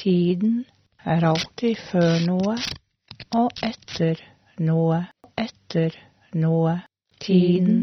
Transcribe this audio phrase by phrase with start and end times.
[0.00, 0.64] Tiden
[1.04, 2.54] er alltid før noe
[3.36, 4.22] og etter
[4.64, 5.00] noe,
[5.36, 5.98] etter
[6.40, 6.72] noe.
[7.20, 7.82] Tiden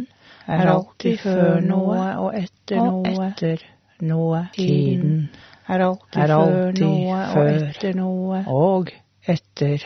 [0.50, 3.68] er alltid før noe og etter noe, etter
[4.10, 4.42] noe.
[4.56, 5.28] Tiden
[5.70, 8.90] er alltid før noe og etter noe og
[9.36, 9.86] etter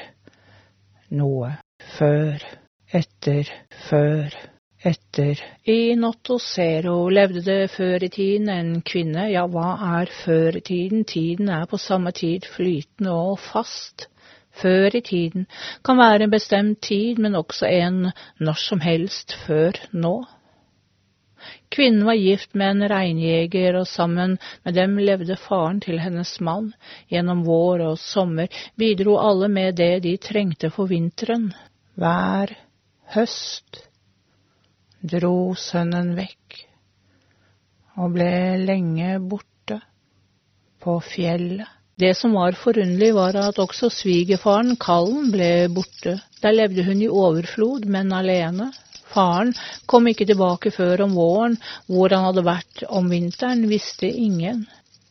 [1.12, 1.52] noe.
[1.98, 2.48] Før,
[2.96, 3.52] etter,
[3.90, 4.40] før,
[4.84, 5.40] etter.
[5.64, 9.28] I Notto Zero levde det før i tiden en kvinne.
[9.32, 11.06] Ja, hva er før i tiden?
[11.06, 14.08] Tiden er på samme tid flytende og fast.
[14.62, 15.48] Før i tiden
[15.86, 20.16] kan være en bestemt tid, men også en når som helst før nå.
[21.72, 26.74] Kvinnen var gift med en reinjeger, og sammen med dem levde faren til hennes mann.
[27.10, 31.54] Gjennom vår og sommer bidro alle med det de trengte for vinteren.
[31.96, 32.54] Hver
[33.16, 33.88] høst
[35.02, 36.60] dro sønnen vekk
[38.02, 39.82] og ble lenge borte
[40.82, 41.68] på fjellet.
[42.02, 46.16] Det som var forunderlig, var at også svigerfaren, kallen, ble borte.
[46.42, 48.72] Der levde hun i overflod, men alene.
[49.12, 49.52] Faren
[49.86, 51.60] kom ikke tilbake før om våren.
[51.86, 54.64] Hvor han hadde vært om vinteren, visste ingen.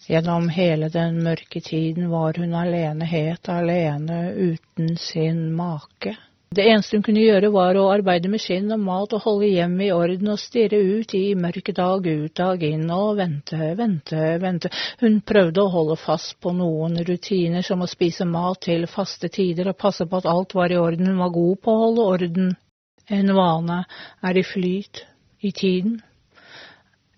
[0.09, 6.17] Gjennom hele den mørke tiden var hun alene, helt alene, uten sin make.
[6.57, 9.85] Det eneste hun kunne gjøre var å arbeide med skinn og mat og holde hjemmet
[9.87, 14.73] i orden og stirre ut i mørke dag ut dag inn og vente, vente, vente.
[14.99, 19.71] Hun prøvde å holde fast på noen rutiner som å spise mat til faste tider
[19.71, 21.13] og passe på at alt var i orden.
[21.13, 22.53] Hun var god på å holde orden.
[23.07, 23.85] En vane
[24.27, 25.05] er i flyt
[25.47, 26.01] i tiden.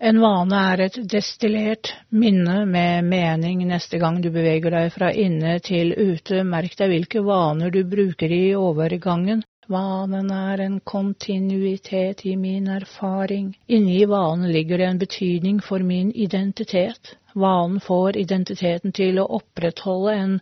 [0.02, 5.52] En vane er et destillert minne med mening neste gang du beveger deg fra inne
[5.62, 6.40] til ute.
[6.42, 9.44] Merk deg hvilke vaner du bruker i overgangen.
[9.70, 13.52] Vanen er en kontinuitet i min erfaring.
[13.70, 17.14] Inni vanen ligger det en betydning for min identitet.
[17.38, 20.34] Vanen får identiteten til å opprettholde en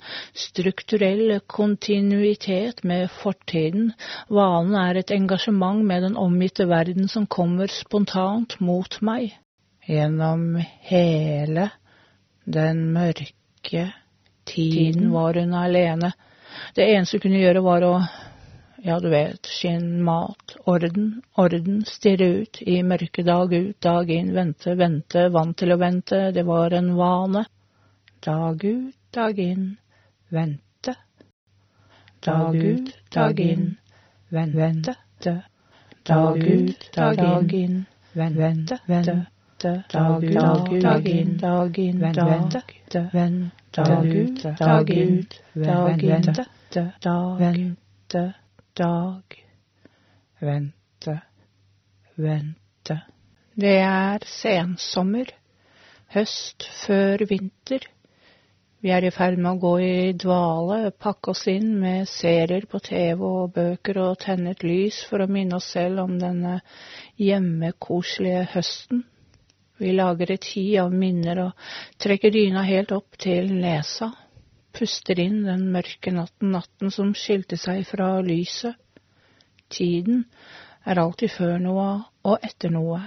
[0.47, 3.93] strukturell kontinuitet med fortiden.
[4.32, 9.37] Vanen er et engasjement med den omgitte verden som kommer spontant mot meg
[9.90, 11.70] gjennom hele
[12.44, 13.92] den mørke
[14.44, 16.12] tiden var hun alene.
[16.74, 17.94] Det eneste hun kunne gjøre, var å,
[18.84, 24.32] ja, du vet, skinn, mat, orden, orden, stirre ut i mørke dag ut, dag inn,
[24.34, 27.44] vente, vente, vant til å vente, det var en vane.
[28.22, 29.66] Dag ut, dag inn,
[30.28, 30.96] vente.
[32.22, 33.66] Dag ut, dag inn,
[34.30, 34.96] vente.
[36.06, 37.84] Dag ut, dag inn,
[38.14, 39.20] vente, vente
[39.65, 42.53] vente, dag ut, dag inn, dag inn, dag ut,
[43.76, 46.47] dag ut, dag inn, vente,
[47.38, 48.34] vente,
[48.76, 49.37] dag,
[50.41, 51.20] vente,
[52.15, 53.00] vente.
[53.54, 55.32] Det er sensommer,
[56.15, 57.84] høst før vinter.
[58.81, 62.81] Vi er i ferd med å gå i dvale, pakke oss inn med serier på
[62.81, 66.62] TV og bøker og tenne et lys for å minne oss selv om denne
[67.20, 69.04] hjemmekoselige høsten.
[69.80, 71.68] Vi lager et hi av minner og
[72.04, 74.10] trekker dyna helt opp til nesa.
[74.76, 78.76] Puster inn den mørke natten, natten som skilte seg fra lyset.
[79.72, 80.26] Tiden
[80.84, 81.88] er alltid før noe
[82.28, 83.00] og etter noe.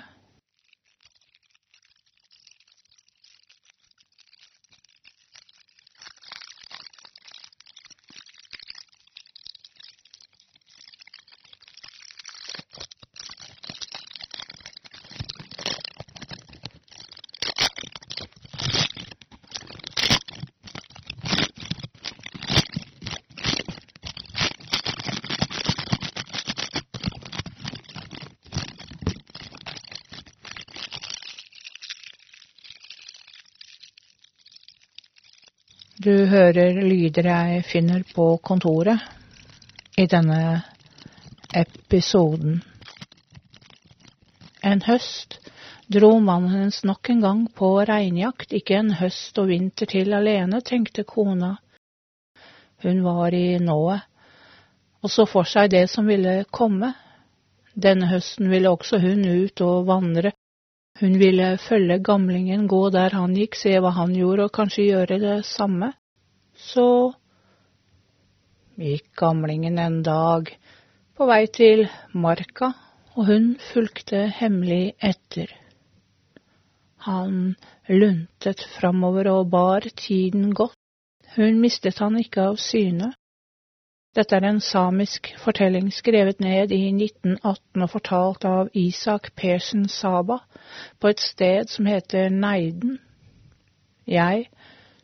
[36.01, 38.97] Du hører lyder jeg finner på kontoret
[39.93, 40.63] i denne
[41.53, 42.63] episoden.
[44.65, 45.37] En høst
[45.93, 50.63] dro mannen hennes nok en gang på reinjakt, ikke en høst og vinter til alene,
[50.65, 51.59] tenkte kona.
[52.81, 54.01] Hun var i nået
[55.03, 56.95] og så for seg det som ville komme.
[57.75, 60.33] Denne høsten ville også hun ut og vandre
[61.03, 65.17] hun ville følge gamlingen, gå der han gikk, se hva han gjorde, og kanskje gjøre
[65.19, 65.89] det samme.
[66.55, 67.11] Så
[68.79, 70.53] gikk gamlingen en dag
[71.17, 71.83] på vei til
[72.15, 72.71] marka,
[73.17, 75.51] og hun fulgte hemmelig etter.
[77.03, 77.57] Han
[77.91, 80.79] luntet framover og bar tiden godt.
[81.35, 83.11] Hun mistet han ikke av syne.
[84.13, 90.37] Dette er en samisk fortelling skrevet ned i 1918 og fortalt av Isak Persen Saba
[91.01, 92.99] på et sted som heter Neiden.
[94.05, 94.45] Jeg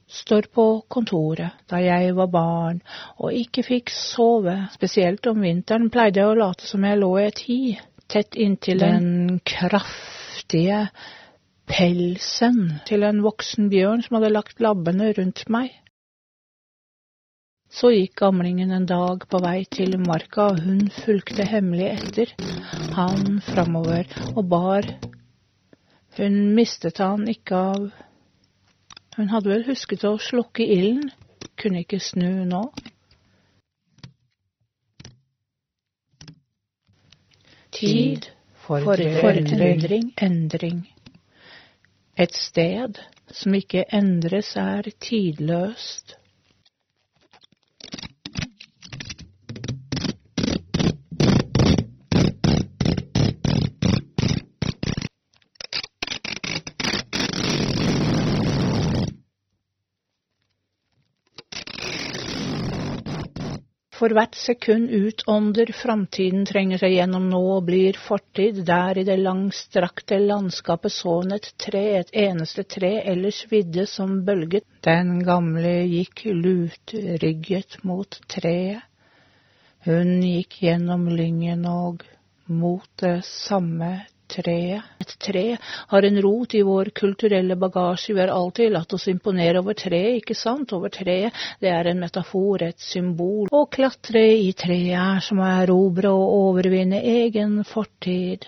[0.05, 1.57] står på kontoret.
[1.65, 2.83] Da jeg var barn
[3.17, 7.27] og ikke fikk sove, spesielt om vinteren, pleide jeg å late som jeg lå i
[7.31, 7.59] et hi,
[8.09, 10.85] tett inntil den kraftige
[11.69, 15.73] pelsen til en voksen bjørn som hadde lagt labbene rundt meg.
[17.69, 22.31] Så gikk gamlingen en dag på vei til marka, og hun fulgte hemmelig etter
[22.95, 24.87] han framover og bar.
[26.17, 27.89] Hun mistet han ikke av
[29.19, 31.09] Hun hadde vel husket å slukke ilden,
[31.59, 32.61] kunne ikke snu nå.
[37.75, 38.29] Tid
[38.63, 40.85] for forandring, endring.
[42.15, 43.01] Et sted
[43.31, 46.18] som ikke endres, er tidløst.
[63.99, 68.61] For hvert sekund utånder framtiden trenger seg gjennom nå og blir fortid.
[68.69, 74.21] Der i det langstrakte landskapet så hun et tre, et eneste tre, ellers vidde som
[74.23, 74.63] bølget.
[74.87, 78.85] Den gamle gikk lutrygget mot treet.
[79.83, 82.07] Hun gikk gjennom lyngen og
[82.47, 83.97] mot det samme
[84.29, 84.85] treet.
[85.01, 85.45] Et tre
[85.91, 88.13] har en rot i vår kulturelle bagasje.
[88.13, 90.73] Vi har alltid latt oss imponere over treet, ikke sant?
[90.75, 91.35] Over treet.
[91.59, 93.49] Det er en metafor, et symbol.
[93.51, 98.47] Å klatre i treet er som å erobre og overvinne egen fortid.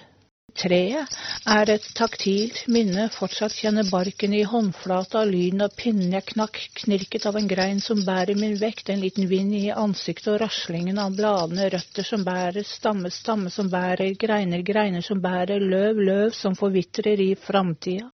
[0.57, 1.13] Treet
[1.47, 7.25] er et taktilt minne, fortsatt kjenner barken i håndflata, lyden av pinnen jeg knakk, knirket
[7.29, 11.15] av en grein som bærer min vekt, en liten vind i ansiktet og raslingen av
[11.15, 16.57] bladene, røtter som bærer, stamme, stamme som bærer, greiner, greiner som bærer, løv, løv som
[16.59, 18.09] forvitrer i framtida.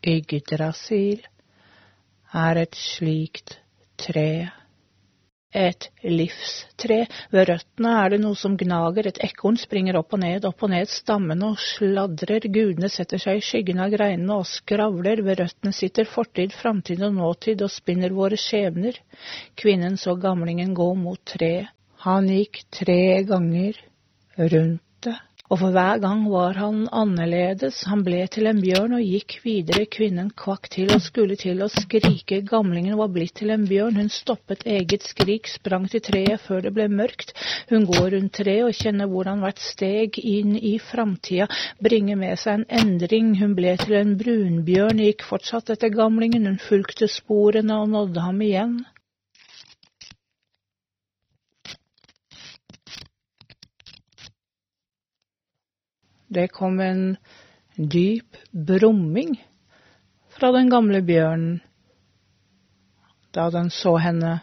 [0.00, 1.26] Yggdrasil
[2.32, 3.58] er et slikt
[4.00, 4.59] tre.
[5.58, 6.96] Et livstre.
[7.34, 10.70] Ved røttene er det noe som gnager, et ekorn springer opp og ned, opp og
[10.70, 15.74] ned stammene og sladrer, gudene setter seg i skyggen av greinene og skravler, ved røttene
[15.74, 19.00] sitter fortid, framtid og nåtid og spinner våre skjebner.
[19.58, 21.74] Kvinnen så gamlingen gå mot treet.
[22.06, 23.76] Han gikk tre ganger
[24.38, 24.86] rundt
[25.50, 29.82] og for hver gang var han annerledes, han ble til en bjørn og gikk videre,
[29.90, 34.12] kvinnen kvakk til og skulle til å skrike, gamlingen var blitt til en bjørn, hun
[34.14, 37.34] stoppet eget skrik, sprang til treet før det ble mørkt,
[37.72, 41.50] hun går rundt treet og kjenner hvordan hvert steg inn i framtida
[41.82, 46.62] bringer med seg en endring, hun ble til en brunbjørn, gikk fortsatt etter gamlingen, hun
[46.62, 48.80] fulgte sporene og nådde ham igjen.
[56.30, 57.16] Det kom en
[57.74, 59.34] dyp brumming
[60.38, 61.56] fra den gamle bjørnen
[63.34, 64.40] da den så henne.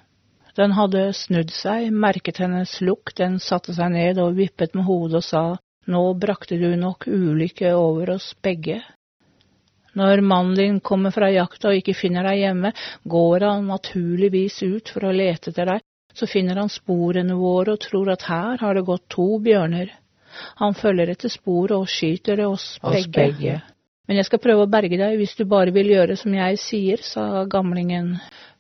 [0.56, 5.20] Den hadde snudd seg, merket hennes lukt, den satte seg ned og vippet med hodet
[5.22, 5.44] og sa,
[5.88, 8.82] nå brakte du nok ulykke over oss begge.
[9.96, 14.92] Når mannen din kommer fra jakta og ikke finner deg hjemme, går han naturligvis ut
[14.92, 18.76] for å lete etter deg, så finner han sporene våre og tror at her har
[18.76, 19.92] det gått to bjørner.
[20.62, 23.14] Han følger etter sporet og skyter oss begge.
[23.16, 23.58] begge.
[24.08, 27.04] Men jeg skal prøve å berge deg hvis du bare vil gjøre som jeg sier,
[27.04, 28.16] sa gamlingen.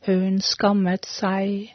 [0.07, 1.69] Hun skammet seg,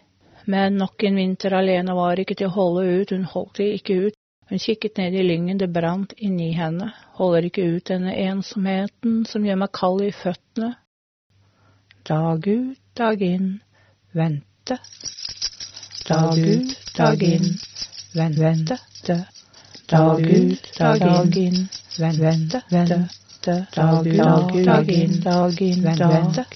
[0.44, 3.98] men nok en vinter alene var ikke til å holde ut, hun holdt det ikke
[4.08, 4.18] ut.
[4.52, 9.46] Hun kikket ned i lyngen, det brant inni henne, holder ikke ut denne ensomheten som
[9.46, 10.74] gjør meg kald i føttene.
[12.04, 13.52] Dag ut, dag inn,
[14.12, 14.76] vente.
[16.04, 17.54] Dag ut, dag inn,
[18.12, 19.22] vente
[19.92, 21.68] dag ut, dag inn,
[21.98, 23.08] vente, vente.
[23.74, 24.16] Dag ut,
[24.64, 26.46] dag inn, dag inn, vente,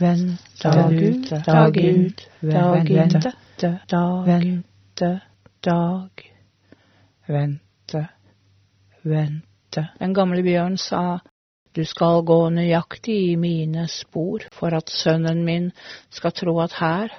[0.00, 0.38] vente.
[0.62, 3.32] Dag ut, dag ut, dag vente,
[3.88, 5.20] dag, vente,
[5.60, 6.24] dag,
[7.26, 8.08] vente,
[9.02, 9.86] vente.
[9.98, 11.20] Den gamle bjørn sa
[11.76, 15.68] du skal gå nøyaktig i mine spor for at sønnen min
[16.08, 17.12] skal tro at her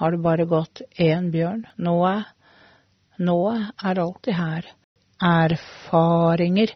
[0.00, 1.66] har det bare gått én bjørn.
[1.76, 2.28] Nå er,
[3.20, 4.76] nå er alltid her
[5.20, 6.74] erfaringer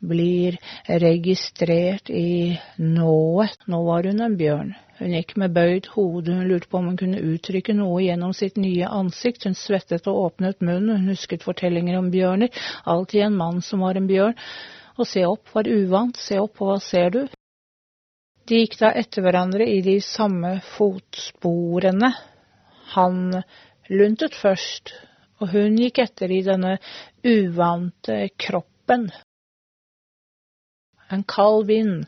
[0.00, 3.58] blir registrert i nået.
[3.66, 4.74] Nå var hun en bjørn.
[4.98, 8.56] Hun gikk med bøyd hode, hun lurte på om hun kunne uttrykke noe gjennom sitt
[8.58, 9.46] nye ansikt.
[9.46, 12.50] Hun svettet og åpnet munnen, hun husket fortellinger om bjørner,
[12.84, 14.34] alltid en mann som var en bjørn.
[14.98, 17.20] Å se opp var uvant, se opp, og hva ser du?
[18.48, 22.10] De gikk da etter hverandre i de samme fotsporene.
[22.96, 23.20] Han
[23.92, 24.94] luntet først,
[25.38, 26.76] og hun gikk etter i denne
[27.26, 29.08] uvante kroppen.
[31.10, 32.06] En kald vind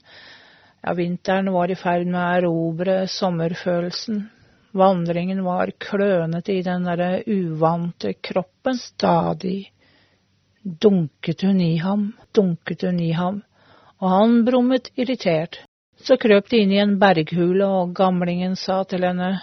[0.81, 4.23] Ja, vinteren var i ferd med å erobre sommerfølelsen.
[4.73, 8.79] Vandringen var klønete i den derre uvante kroppen.
[8.81, 9.73] Stadig
[10.63, 13.43] dunket hun i ham, dunket hun i ham,
[14.01, 15.61] og han brummet irritert.
[16.01, 19.35] Så krøp de inn i en berghule, og gamlingen sa til henne,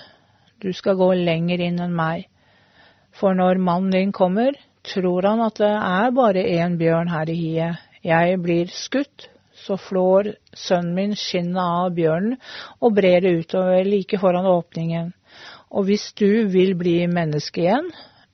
[0.61, 2.25] du skal gå lenger inn enn meg,
[3.17, 4.55] for når mannen din kommer,
[4.87, 7.83] tror han at det er bare én bjørn her i hiet.
[8.05, 12.37] Jeg blir skutt, så flår sønnen min skinnet av bjørnen
[12.79, 15.11] og brer det utover like foran åpningen.
[15.73, 17.89] Og hvis du vil bli menneske igjen,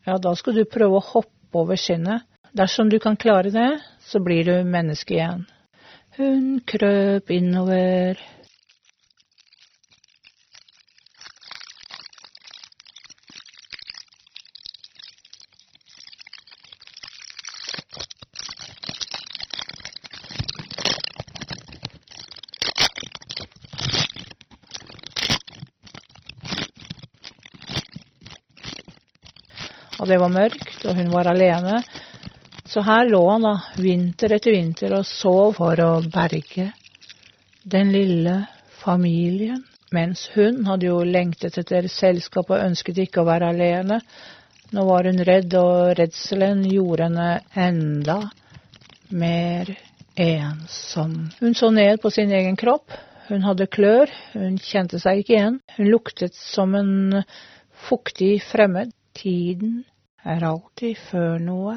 [0.05, 2.27] ja, da skal du prøve å hoppe over skinnet.
[2.53, 3.71] Dersom du kan klare det,
[4.05, 5.47] så blir du menneske igjen.
[6.19, 8.19] Hun krøp innover.
[30.03, 31.77] Og det var mørkt, og hun var alene.
[32.67, 36.73] Så her lå han da, vinter etter vinter, og sov for å berge
[37.63, 38.33] den lille
[38.81, 39.61] familien.
[39.95, 44.01] Mens hun hadde jo lengtet etter selskap og ønsket ikke å være alene.
[44.75, 48.17] Nå var hun redd, og redselen gjorde henne enda
[49.15, 49.71] mer
[50.19, 51.15] ensom.
[51.39, 52.91] Hun så ned på sin egen kropp.
[53.29, 55.61] Hun hadde klør, hun kjente seg ikke igjen.
[55.77, 57.23] Hun luktet som en
[57.87, 58.91] fuktig fremmed.
[59.13, 59.83] Tiden
[60.23, 61.75] er alltid før noe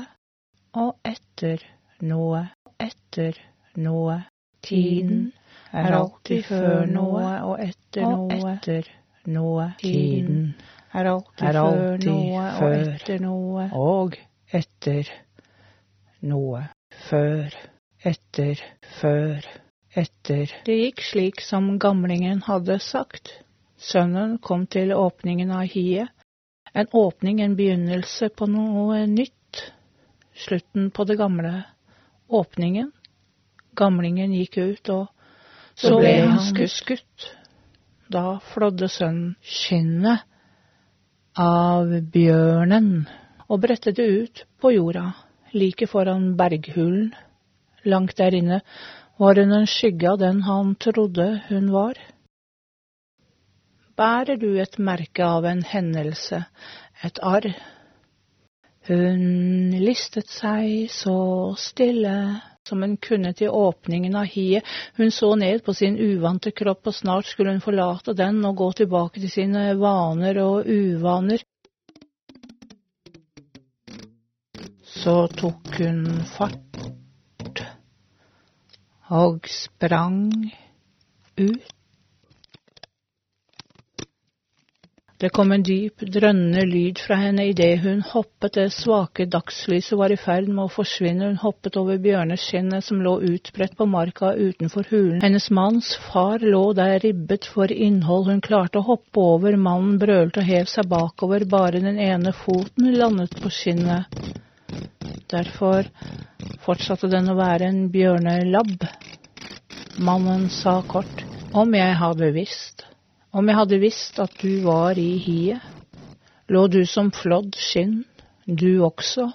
[0.77, 1.63] og etter
[2.05, 2.45] noe,
[2.79, 3.39] etter
[3.81, 4.21] noe.
[4.67, 5.33] Tiden
[5.73, 8.89] er alltid før noe og etter noe, etter
[9.31, 9.69] noe.
[9.81, 10.55] Tiden
[10.93, 14.19] er alltid før noe og etter noe, og
[14.55, 15.13] etter
[16.27, 16.67] noe.
[17.07, 17.55] Før,
[18.07, 18.63] etter,
[19.01, 19.47] før,
[19.95, 20.53] etter.
[20.67, 23.37] Det gikk slik som gamlingen hadde sagt.
[23.77, 26.16] Sønnen kom til åpningen av hiet.
[26.77, 29.63] En åpning, en begynnelse på noe nytt
[30.37, 31.63] slutten på det gamle,
[32.29, 32.91] åpningen.
[33.77, 35.07] Gamlingen gikk ut, og
[35.73, 37.31] så ble han skutt.
[38.13, 40.27] Da flådde sønnen skinnet
[41.41, 43.07] av bjørnen
[43.49, 45.07] og brettet det ut på jorda,
[45.57, 47.15] like foran berghulen.
[47.89, 48.61] Langt der inne
[49.17, 51.97] var hun en skygge av den han trodde hun var.
[53.97, 56.43] Bærer du et merke av en hendelse,
[57.07, 57.47] et arr,
[58.87, 61.17] hun listet seg så
[61.59, 62.13] stille
[62.69, 64.67] som hun kunne til åpningen av hiet.
[64.99, 68.71] Hun så ned på sin uvante kropp, og snart skulle hun forlate den og gå
[68.83, 71.43] tilbake til sine vaner og uvaner.
[74.97, 76.05] Så tok hun
[76.37, 76.85] fart
[79.17, 80.31] og sprang
[81.39, 81.73] ut
[85.19, 88.53] Det kom en dyp, drønnende lyd fra henne idet hun hoppet.
[88.59, 91.31] Det svake dagslyset var i ferd med å forsvinne.
[91.31, 95.23] Hun hoppet over bjørneskinnet som lå utbredt på marka utenfor hulen.
[95.25, 98.29] Hennes manns far lå der ribbet for innhold.
[98.29, 99.57] Hun klarte å hoppe over.
[99.57, 101.47] Mannen brølte og hev seg bakover.
[101.49, 104.13] Bare den ene foten landet på skinnet.
[105.33, 105.89] Derfor
[106.67, 108.85] fortsatte den å være en bjørnelabb.
[109.97, 111.25] Mannen sa kort,
[111.57, 112.85] om jeg hadde visst.
[113.37, 115.61] Om jeg hadde visst at du var i hiet,
[116.49, 117.99] lå du som flådd skinn,
[118.49, 119.27] du også,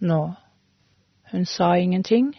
[0.00, 0.20] nå.
[1.28, 2.30] Hun sa ingenting.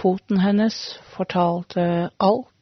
[0.00, 0.78] Foten hennes
[1.12, 2.53] fortalte alt.